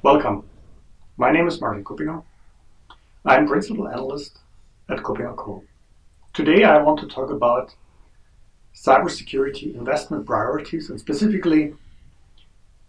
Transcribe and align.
Welcome. 0.00 0.44
My 1.16 1.32
name 1.32 1.48
is 1.48 1.60
Martin 1.60 1.82
Kuppinger. 1.82 2.22
I'm 3.24 3.48
Principal 3.48 3.88
Analyst 3.88 4.38
at 4.88 4.98
KuppingerCole. 4.98 5.64
Today 6.32 6.62
I 6.62 6.80
want 6.80 7.00
to 7.00 7.08
talk 7.08 7.32
about 7.32 7.74
cybersecurity 8.72 9.74
investment 9.74 10.24
priorities 10.24 10.88
and 10.88 11.00
specifically 11.00 11.74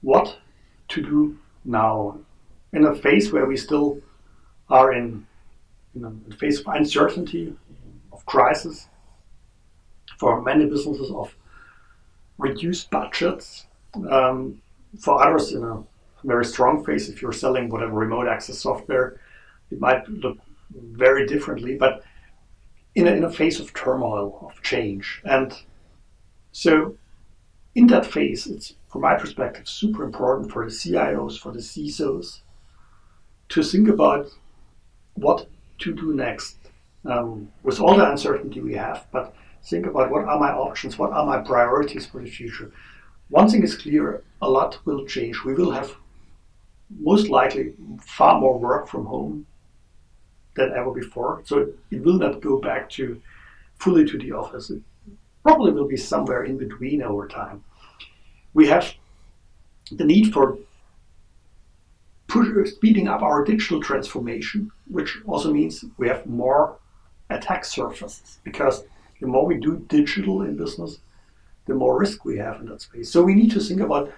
what 0.00 0.36
to 0.88 1.00
do 1.00 1.38
now 1.64 2.18
in 2.72 2.84
a 2.86 2.94
phase 2.96 3.32
where 3.32 3.46
we 3.46 3.56
still 3.56 4.00
are 4.68 4.92
in, 4.92 5.24
a 6.02 6.34
phase 6.34 6.58
of 6.58 6.66
uncertainty, 6.66 7.54
of 8.12 8.26
crisis, 8.26 8.88
for 10.18 10.42
many 10.42 10.66
businesses 10.66 11.12
of 11.12 11.32
reduced 12.36 12.90
budgets, 12.90 13.66
um, 14.10 14.60
for 14.98 15.24
others 15.24 15.52
in 15.52 15.62
a 15.62 15.84
very 16.26 16.44
strong 16.44 16.84
phase. 16.84 17.08
If 17.08 17.22
you're 17.22 17.32
selling 17.32 17.68
whatever 17.68 17.92
remote 17.92 18.28
access 18.28 18.58
software, 18.58 19.20
it 19.70 19.80
might 19.80 20.08
look 20.08 20.38
very 20.70 21.26
differently, 21.26 21.76
but 21.76 22.02
in 22.94 23.06
a, 23.06 23.10
in 23.12 23.24
a 23.24 23.30
phase 23.30 23.60
of 23.60 23.72
turmoil, 23.72 24.48
of 24.48 24.62
change. 24.62 25.22
And 25.24 25.54
so 26.52 26.96
in 27.74 27.86
that 27.88 28.06
phase, 28.06 28.46
it's, 28.46 28.74
from 28.88 29.02
my 29.02 29.14
perspective, 29.14 29.68
super 29.68 30.02
important 30.02 30.50
for 30.50 30.64
the 30.64 30.70
CIOs, 30.70 31.38
for 31.38 31.52
the 31.52 31.58
CISOs, 31.60 32.40
to 33.50 33.62
think 33.62 33.88
about 33.88 34.28
what 35.14 35.48
to 35.78 35.94
do 35.94 36.14
next 36.14 36.56
um, 37.04 37.52
with 37.62 37.80
all 37.80 37.96
the 37.96 38.10
uncertainty 38.10 38.60
we 38.60 38.74
have, 38.74 39.06
but 39.12 39.34
think 39.62 39.86
about 39.86 40.10
what 40.10 40.24
are 40.24 40.40
my 40.40 40.52
options, 40.52 40.98
what 40.98 41.12
are 41.12 41.26
my 41.26 41.38
priorities 41.38 42.06
for 42.06 42.22
the 42.22 42.30
future. 42.30 42.72
One 43.28 43.48
thing 43.48 43.62
is 43.62 43.76
clear, 43.76 44.22
a 44.40 44.48
lot 44.48 44.78
will 44.84 45.04
change. 45.06 45.44
We 45.44 45.54
will 45.54 45.72
have 45.72 45.96
most 47.00 47.28
likely 47.28 47.74
far 48.00 48.40
more 48.40 48.58
work 48.58 48.88
from 48.88 49.06
home 49.06 49.46
than 50.54 50.72
ever 50.72 50.90
before. 50.90 51.42
So 51.44 51.72
it 51.90 52.02
will 52.02 52.18
not 52.18 52.40
go 52.40 52.58
back 52.58 52.88
to 52.90 53.20
fully 53.78 54.04
to 54.06 54.18
the 54.18 54.32
office. 54.32 54.70
It 54.70 54.82
probably 55.42 55.72
will 55.72 55.88
be 55.88 55.96
somewhere 55.96 56.44
in 56.44 56.56
between 56.56 57.02
over 57.02 57.28
time. 57.28 57.62
We 58.54 58.66
have 58.68 58.92
the 59.92 60.04
need 60.04 60.32
for 60.32 60.58
push, 62.26 62.70
speeding 62.70 63.08
up 63.08 63.22
our 63.22 63.44
digital 63.44 63.80
transformation, 63.80 64.70
which 64.88 65.18
also 65.26 65.52
means 65.52 65.84
we 65.98 66.08
have 66.08 66.26
more 66.26 66.78
attack 67.30 67.64
surfaces 67.64 68.38
because 68.44 68.84
the 69.20 69.26
more 69.26 69.46
we 69.46 69.56
do 69.56 69.84
digital 69.88 70.42
in 70.42 70.56
business, 70.56 70.98
the 71.66 71.74
more 71.74 71.98
risk 71.98 72.24
we 72.24 72.38
have 72.38 72.60
in 72.60 72.66
that 72.66 72.80
space. 72.80 73.10
So 73.10 73.22
we 73.22 73.34
need 73.34 73.50
to 73.52 73.60
think 73.60 73.80
about 73.80 74.12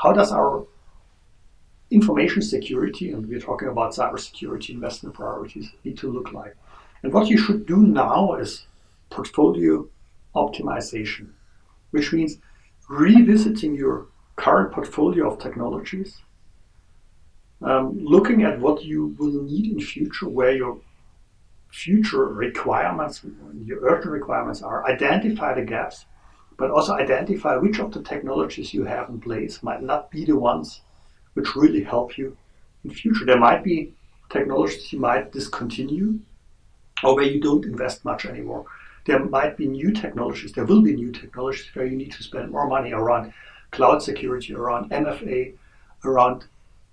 how 0.00 0.12
does 0.12 0.32
our 0.32 0.66
information 1.90 2.42
security, 2.42 3.12
and 3.12 3.26
we're 3.26 3.40
talking 3.40 3.68
about 3.68 3.94
cybersecurity 3.94 4.70
investment 4.70 5.14
priorities, 5.14 5.70
need 5.84 5.98
to 5.98 6.10
look 6.10 6.32
like. 6.32 6.56
And 7.02 7.12
what 7.12 7.28
you 7.28 7.38
should 7.38 7.66
do 7.66 7.76
now 7.76 8.34
is 8.34 8.66
portfolio 9.10 9.88
optimization, 10.34 11.28
which 11.92 12.12
means 12.12 12.38
revisiting 12.88 13.74
your 13.74 14.06
current 14.36 14.72
portfolio 14.72 15.30
of 15.32 15.38
technologies, 15.38 16.18
um, 17.62 17.98
looking 18.02 18.42
at 18.42 18.60
what 18.60 18.84
you 18.84 19.14
will 19.18 19.42
need 19.42 19.72
in 19.72 19.80
future, 19.80 20.28
where 20.28 20.54
your 20.54 20.78
future 21.70 22.26
requirements, 22.26 23.22
your 23.64 23.80
urgent 23.82 24.12
requirements 24.12 24.62
are, 24.62 24.86
identify 24.86 25.54
the 25.54 25.62
gaps, 25.62 26.06
but 26.58 26.70
also 26.70 26.94
identify 26.94 27.56
which 27.56 27.78
of 27.78 27.92
the 27.92 28.02
technologies 28.02 28.74
you 28.74 28.84
have 28.84 29.08
in 29.08 29.20
place 29.20 29.62
might 29.62 29.82
not 29.82 30.10
be 30.10 30.24
the 30.24 30.36
ones 30.36 30.80
which 31.36 31.54
really 31.54 31.84
help 31.84 32.16
you 32.16 32.34
in 32.82 32.90
future. 32.90 33.26
There 33.26 33.38
might 33.38 33.62
be 33.62 33.92
technologies 34.30 34.90
you 34.90 34.98
might 34.98 35.32
discontinue 35.32 36.18
or 37.04 37.14
where 37.14 37.26
you 37.26 37.40
don't 37.40 37.66
invest 37.66 38.06
much 38.06 38.24
anymore. 38.24 38.64
There 39.04 39.22
might 39.22 39.56
be 39.56 39.68
new 39.68 39.92
technologies, 39.92 40.52
there 40.52 40.64
will 40.64 40.80
be 40.80 40.94
new 40.94 41.12
technologies 41.12 41.68
where 41.74 41.84
you 41.86 41.96
need 41.96 42.12
to 42.12 42.22
spend 42.22 42.50
more 42.50 42.66
money 42.66 42.92
around 42.92 43.34
cloud 43.70 44.02
security, 44.02 44.54
around 44.54 44.90
MFA, 44.90 45.54
around 46.04 46.46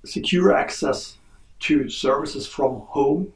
secure 0.04 0.54
access 0.54 1.18
to 1.62 1.90
services 1.90 2.46
from 2.46 2.82
home. 2.90 3.32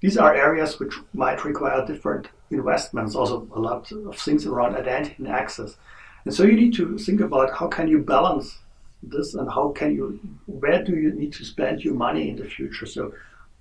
These 0.00 0.16
are 0.16 0.32
areas 0.32 0.78
which 0.78 0.94
might 1.12 1.44
require 1.44 1.84
different 1.84 2.28
investments, 2.52 3.16
also 3.16 3.48
a 3.52 3.58
lot 3.58 3.90
of 3.90 4.16
things 4.16 4.46
around 4.46 4.76
identity 4.76 5.16
and 5.18 5.28
access. 5.28 5.76
And 6.24 6.32
so 6.32 6.44
you 6.44 6.52
need 6.52 6.74
to 6.74 6.96
think 6.98 7.20
about 7.20 7.52
how 7.52 7.66
can 7.66 7.88
you 7.88 7.98
balance 7.98 8.58
this 9.02 9.34
and 9.34 9.48
how 9.50 9.70
can 9.70 9.94
you, 9.94 10.20
where 10.46 10.82
do 10.82 10.96
you 10.96 11.12
need 11.12 11.32
to 11.34 11.44
spend 11.44 11.84
your 11.84 11.94
money 11.94 12.30
in 12.30 12.36
the 12.36 12.44
future? 12.44 12.86
So, 12.86 13.12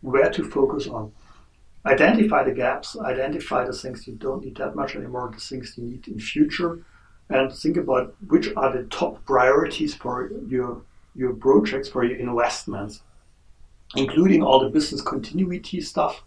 where 0.02 0.30
to 0.30 0.44
focus 0.44 0.88
on. 0.88 1.12
Identify 1.86 2.44
the 2.44 2.52
gaps, 2.52 2.98
identify 3.00 3.66
the 3.66 3.74
things 3.74 4.08
you 4.08 4.14
don't 4.14 4.44
need 4.44 4.56
that 4.58 4.76
much 4.76 4.96
anymore, 4.96 5.32
the 5.34 5.40
things 5.40 5.74
you 5.78 5.84
need 5.84 6.08
in 6.08 6.20
future, 6.20 6.84
and 7.30 7.52
think 7.52 7.78
about 7.78 8.16
which 8.28 8.50
are 8.56 8.72
the 8.72 8.84
top 8.86 9.24
priorities 9.26 9.94
for 9.94 10.32
your, 10.48 10.82
your 11.16 11.34
projects, 11.34 11.90
for 11.90 12.04
your 12.04 12.18
investments, 12.18 13.02
including 13.96 14.42
all 14.42 14.60
the 14.60 14.70
business 14.70 15.02
continuity 15.02 15.82
stuff, 15.82 16.24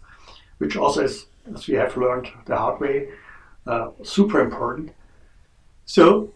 which 0.59 0.75
also 0.75 1.03
is, 1.03 1.25
as 1.53 1.67
we 1.67 1.75
have 1.75 1.95
learned 1.97 2.27
the 2.45 2.55
hard 2.55 2.79
way, 2.79 3.09
uh, 3.67 3.89
super 4.03 4.41
important. 4.41 4.91
So, 5.85 6.33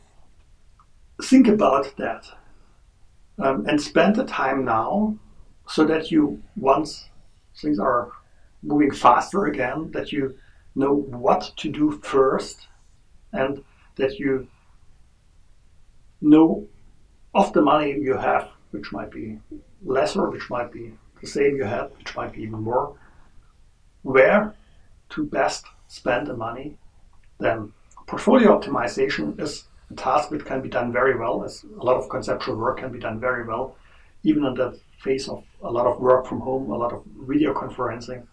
think 1.21 1.47
about 1.47 1.95
that 1.97 2.25
um, 3.39 3.65
and 3.67 3.81
spend 3.81 4.15
the 4.15 4.25
time 4.25 4.65
now 4.65 5.17
so 5.67 5.85
that 5.85 6.11
you, 6.11 6.41
once 6.55 7.09
things 7.57 7.79
are 7.79 8.11
moving 8.61 8.91
faster 8.91 9.45
again, 9.45 9.91
that 9.91 10.11
you 10.11 10.37
know 10.75 10.93
what 10.93 11.51
to 11.57 11.69
do 11.69 11.91
first 12.03 12.67
and 13.31 13.63
that 13.95 14.19
you 14.19 14.47
know 16.21 16.67
of 17.33 17.53
the 17.53 17.61
money 17.61 17.91
you 17.91 18.15
have, 18.15 18.49
which 18.71 18.91
might 18.91 19.11
be 19.11 19.39
lesser, 19.83 20.29
which 20.29 20.49
might 20.49 20.71
be 20.71 20.93
the 21.21 21.27
same 21.27 21.55
you 21.55 21.63
had, 21.63 21.89
which 21.97 22.15
might 22.15 22.33
be 22.33 22.41
even 22.41 22.61
more, 22.61 22.95
where 24.03 24.55
to 25.09 25.25
best 25.25 25.65
spend 25.87 26.27
the 26.27 26.35
money, 26.35 26.77
then 27.39 27.71
portfolio 28.07 28.59
optimization 28.59 29.39
is 29.39 29.65
a 29.93 29.95
task 29.95 30.31
which 30.31 30.45
can 30.45 30.61
be 30.61 30.69
done 30.69 30.91
very 30.91 31.15
well, 31.17 31.43
as 31.43 31.63
a 31.79 31.83
lot 31.83 31.97
of 31.97 32.09
conceptual 32.09 32.55
work 32.55 32.79
can 32.79 32.91
be 32.91 32.99
done 32.99 33.19
very 33.19 33.43
well, 33.45 33.75
even 34.23 34.45
in 34.45 34.55
the 34.55 34.79
face 34.99 35.27
of 35.29 35.43
a 35.61 35.71
lot 35.71 35.85
of 35.85 35.99
work 35.99 36.25
from 36.25 36.39
home, 36.39 36.69
a 36.71 36.77
lot 36.77 36.93
of 36.93 37.03
video 37.27 37.53
conferencing. 37.53 38.25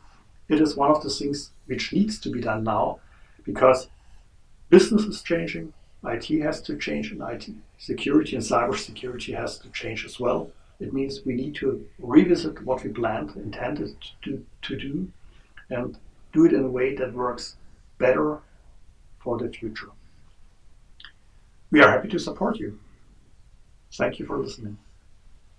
It 0.49 0.61
is 0.61 0.77
one 0.77 0.91
of 0.91 1.03
the 1.03 1.11
things 1.11 1.51
which 1.67 1.93
needs 1.93 2.19
to 2.21 2.31
be 2.31 2.41
done 2.41 2.65
now 2.65 3.01
because 3.45 3.89
business 4.69 5.05
is 5.05 5.23
changing, 5.23 5.73
IT 6.05 6.29
has 6.41 6.63
to 6.63 6.79
change, 6.79 7.13
and 7.13 7.21
IT 7.23 7.51
security 7.79 8.37
and 8.37 8.45
cybersecurity 8.45 9.37
has 9.37 9.59
to 9.59 9.69
change 9.71 10.05
as 10.05 10.19
well. 10.19 10.51
It 10.79 10.95
means 10.95 11.27
we 11.27 11.35
need 11.35 11.55
to 11.57 11.87
revisit 11.99 12.65
what 12.65 12.83
we 12.83 12.91
planned, 12.91 13.37
intended 13.37 13.97
to, 14.23 14.45
to 14.63 14.77
do, 14.77 15.13
and 15.69 15.99
do 16.33 16.47
it 16.47 16.53
in 16.53 16.65
a 16.65 16.71
way 16.71 16.95
that 16.95 17.13
works 17.13 17.57
better 17.99 18.39
for 19.19 19.37
the 19.37 19.51
future. 19.51 19.91
We 21.71 21.81
are 21.81 21.91
happy 21.91 22.09
to 22.09 22.19
support 22.19 22.59
you. 22.59 22.79
Thank 23.97 24.19
you 24.19 24.27
for 24.27 24.39
listening. 24.39 24.79